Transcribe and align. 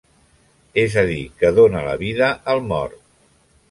És 0.85 0.95
a 1.03 1.03
dir, 1.11 1.19
que 1.43 1.53
dóna 1.61 1.85
la 1.91 1.95
vida 2.07 2.35
al 2.57 2.67
mort. 2.75 3.03